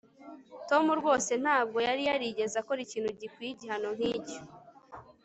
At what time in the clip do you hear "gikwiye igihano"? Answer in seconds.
3.19-3.89